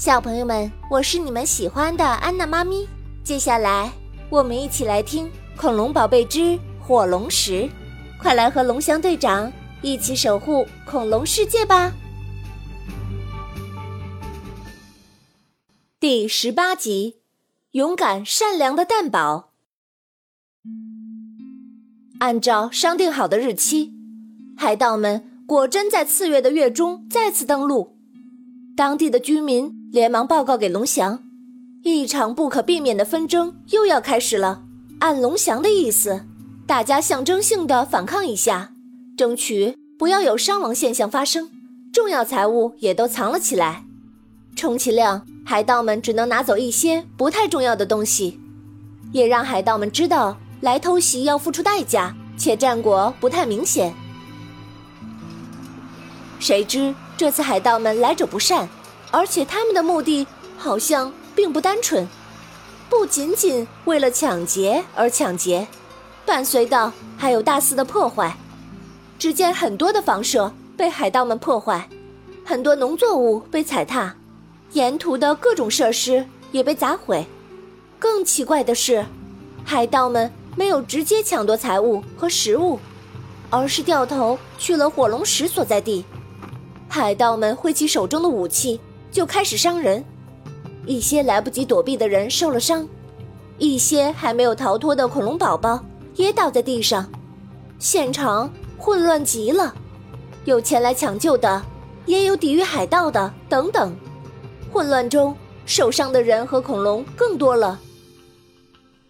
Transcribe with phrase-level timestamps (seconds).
[0.00, 2.88] 小朋友们，我是你们喜欢的安娜妈咪。
[3.22, 3.92] 接下来，
[4.30, 5.26] 我们一起来听
[5.58, 7.64] 《恐龙宝贝之火龙石》，
[8.18, 9.52] 快来和龙翔队长
[9.82, 11.92] 一起守护恐龙世界吧！
[16.00, 17.20] 第十八集：
[17.72, 19.50] 勇敢善良的蛋宝。
[22.20, 23.92] 按照商定好的日期，
[24.56, 27.99] 海盗们果真在次月的月中再次登陆。
[28.80, 31.18] 当地的居民连忙报告给龙翔，
[31.82, 34.62] 一场不可避免的纷争又要开始了。
[35.00, 36.24] 按龙翔的意思，
[36.66, 38.72] 大家象征性的反抗一下，
[39.18, 41.50] 争取不要有伤亡现象发生。
[41.92, 43.84] 重要财物也都藏了起来，
[44.56, 48.40] 充其量海盗们只能拿走一些不太重要的东西，
[49.12, 53.94] 也让海盗们知道来偷袭要付出代价，且战果不太明显。
[56.38, 56.94] 谁知？
[57.20, 58.66] 这次海盗们来者不善，
[59.10, 62.08] 而且他们的目的好像并不单纯，
[62.88, 65.68] 不仅仅为了抢劫而抢劫，
[66.24, 68.34] 伴随的还有大肆的破坏。
[69.18, 71.86] 只见很多的房舍被海盗们破坏，
[72.42, 74.16] 很多农作物被踩踏，
[74.72, 77.26] 沿途的各种设施也被砸毁。
[77.98, 79.04] 更奇怪的是，
[79.62, 82.80] 海盗们没有直接抢夺财物和食物，
[83.50, 86.02] 而是掉头去了火龙石所在地。
[86.92, 88.80] 海盗们挥起手中的武器，
[89.12, 90.04] 就开始伤人。
[90.84, 92.86] 一些来不及躲避的人受了伤，
[93.58, 95.84] 一些还没有逃脱的恐龙宝宝
[96.16, 97.08] 也倒在地上。
[97.78, 99.72] 现场混乱极了，
[100.46, 101.62] 有前来抢救的，
[102.06, 103.94] 也有抵御海盗的，等等。
[104.72, 107.78] 混乱中，受伤的人和恐龙更多了。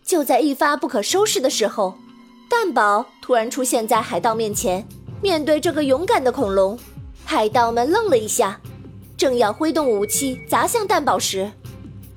[0.04, 1.94] 就在一发不可收拾的时候，
[2.46, 4.86] 蛋宝突然出现在海盗面前，
[5.22, 6.78] 面对这个勇敢的恐龙。
[7.32, 8.60] 海盗们愣了一下，
[9.16, 11.48] 正要挥动武器砸向蛋宝时，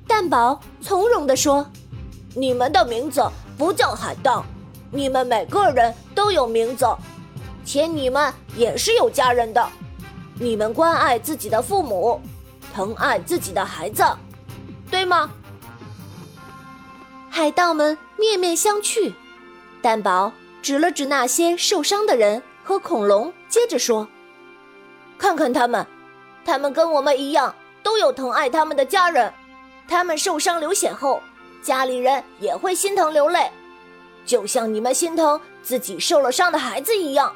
[0.08, 1.64] 蛋宝从容地说
[2.34, 3.24] ：“你们的名字
[3.56, 4.44] 不叫海盗，
[4.90, 6.84] 你们每个人都有名字，
[7.64, 9.64] 且你们也是有家人的。
[10.40, 12.20] 你们关爱自己的父母，
[12.74, 14.02] 疼爱自己的孩子，
[14.90, 15.30] 对吗？”
[17.30, 19.12] 海盗们面面相觑，
[19.80, 24.08] 蛋宝指了指那些受伤的人和恐龙，接着说。
[25.18, 25.86] 看看他们，
[26.44, 29.32] 他们跟我们一样，都有疼爱他们的家人。
[29.86, 31.20] 他们受伤流血后，
[31.62, 33.50] 家里人也会心疼流泪，
[34.24, 37.32] 就像你们心疼自己受了伤的孩子一样。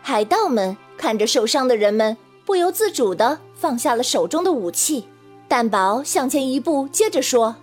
[0.00, 5.08] 海盗们看着受伤的人们，不由自主地放下了手中的武器。
[5.48, 7.56] 蛋宝向前一步，接着说：“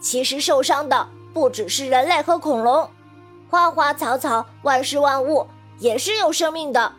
[0.00, 2.88] 其实受伤的不只是人类和恐龙，
[3.50, 5.46] 花花草草、万事万物
[5.78, 6.92] 也是有生命的。”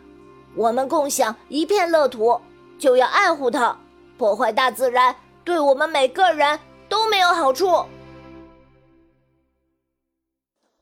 [0.56, 2.40] 我们共享一片乐土，
[2.78, 3.78] 就要爱护它。
[4.16, 6.58] 破坏大自然，对我们每个人
[6.88, 7.84] 都没有好处。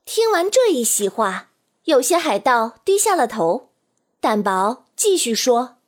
[0.04, 1.48] 听完这一席话，
[1.84, 3.70] 有些海盗低下了头。
[4.20, 5.78] 蛋宝继续说：“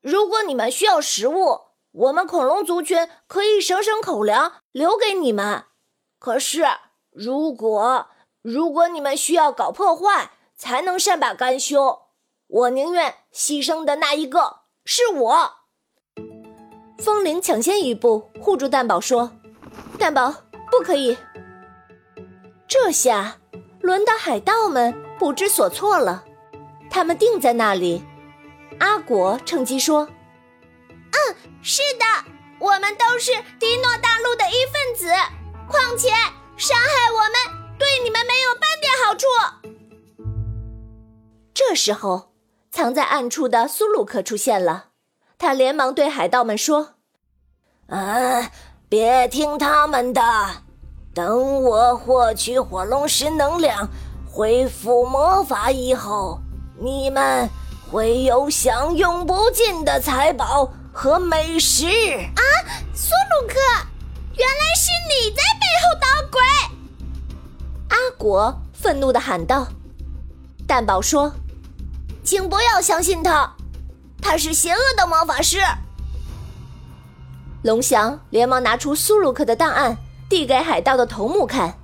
[0.00, 5.64] 如果你们需要食物，我们恐龙族群可以省省口粮，留给你们。
[6.20, 6.64] 可是，
[7.10, 8.06] 如果
[8.42, 12.02] 如果你们需要搞破坏，才能善罢甘休。”
[12.54, 15.54] 我宁愿牺牲的那一个是我。
[16.98, 19.32] 风铃抢先一步护住蛋宝，说
[19.98, 20.32] ：“蛋宝
[20.70, 21.18] 不可以。”
[22.68, 23.38] 这下
[23.80, 26.24] 轮到海盗们不知所措了，
[26.88, 28.04] 他们定在那里。
[28.78, 30.08] 阿果趁机说
[31.10, 32.04] ：“嗯，是的，
[32.60, 35.08] 我们都是迪诺大陆的一份子。
[35.68, 36.08] 况且
[36.56, 39.26] 伤害我们对你们没有半点好处。”
[41.52, 42.33] 这时候。
[42.74, 44.86] 藏在暗处的苏鲁克出现了，
[45.38, 46.94] 他连忙对海盗们说
[47.86, 48.50] ：“啊，
[48.88, 50.20] 别听他们的，
[51.14, 53.88] 等我获取火龙石能量，
[54.28, 56.40] 恢复魔法以后，
[56.80, 57.48] 你们
[57.92, 61.86] 会有享用不尽的财宝和美食。”
[62.34, 62.42] 啊，
[62.92, 63.54] 苏鲁克，
[64.34, 66.40] 原来是你在背后捣鬼！
[67.90, 69.68] 阿果愤怒的喊道。
[70.66, 71.32] 蛋宝说。
[72.24, 73.54] 请不要相信他，
[74.22, 75.58] 他是邪恶的魔法师。
[77.62, 79.98] 龙翔连忙拿出苏鲁克的档案，
[80.28, 81.74] 递给海盗的头目看。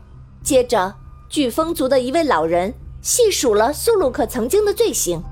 [0.42, 0.94] 接着，
[1.30, 2.72] 飓风族的一位老人
[3.02, 5.22] 细数了苏鲁克曾经的罪行。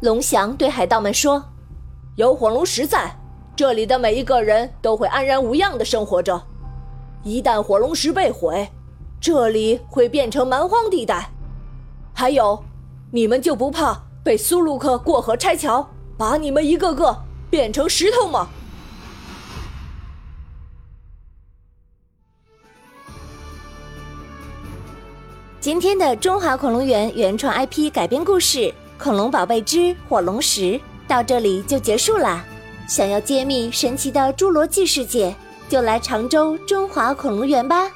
[0.00, 1.44] 龙翔对海盗们说
[2.16, 3.16] ：“有火龙石在，
[3.54, 6.42] 这里的每一个人都会安然无恙的生活着。
[7.22, 8.68] 一旦火龙石被毁，
[9.20, 11.30] 这里会变成蛮荒地带。
[12.12, 12.64] 还有，
[13.12, 15.88] 你们就不怕？”被苏鲁克过河拆桥
[16.18, 17.16] 把你们一个个
[17.48, 18.48] 变成石头吗？
[25.58, 32.44] 今天的中华恐龙园原创 ip 改编故事恐龙宝贝之火龙石到这里就结束了
[32.86, 35.34] 想要揭秘神奇的侏罗纪世界
[35.68, 37.90] 就来常州中华恐龙园吧。